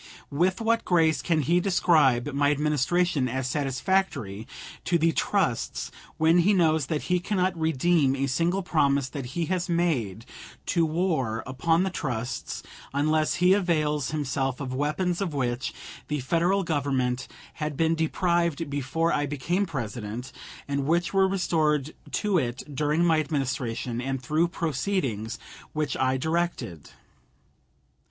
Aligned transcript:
With 0.31 0.59
what 0.61 0.83
grace 0.83 1.21
can 1.21 1.43
he 1.43 1.59
describe 1.59 2.33
my 2.33 2.49
Administration 2.49 3.29
as 3.29 3.47
satisfactory 3.47 4.47
to 4.83 4.97
the 4.97 5.11
trusts 5.11 5.91
when 6.17 6.39
he 6.39 6.53
knows 6.53 6.87
that 6.87 7.03
he 7.03 7.19
cannot 7.19 7.55
redeem 7.55 8.15
a 8.15 8.25
single 8.25 8.63
promise 8.63 9.07
that 9.09 9.27
he 9.37 9.45
has 9.53 9.69
made 9.69 10.25
to 10.65 10.87
war 10.87 11.43
upon 11.45 11.83
the 11.83 11.91
trusts 11.91 12.63
unless 12.95 13.35
he 13.35 13.53
avails 13.53 14.09
himself 14.09 14.59
of 14.59 14.73
weapons 14.73 15.21
of 15.21 15.35
which 15.35 15.71
the 16.07 16.19
Federal 16.19 16.63
Government 16.63 17.27
had 17.61 17.77
been 17.77 17.93
deprived 17.93 18.71
before 18.71 19.13
I 19.13 19.27
became 19.27 19.67
President, 19.67 20.31
and 20.67 20.87
which 20.87 21.13
were 21.13 21.27
restored 21.27 21.93
to 22.13 22.39
it 22.39 22.63
during 22.73 23.05
my 23.05 23.19
Administration 23.19 24.01
and 24.01 24.19
through 24.19 24.47
proceedings 24.47 25.37
which 25.73 25.95
I 25.95 26.17
directed? 26.17 26.89